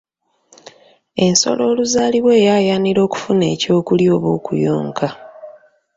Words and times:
Ensolo 1.25 1.61
oluzaalibwa 1.71 2.31
eyaayanira 2.39 2.99
okufuna 3.07 3.43
eky'okulya 3.53 4.09
oba 4.17 4.29
okuyonka 4.37 5.07